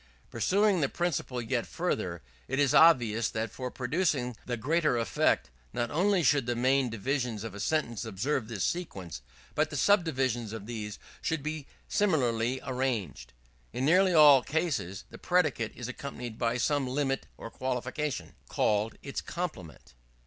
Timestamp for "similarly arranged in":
11.87-13.85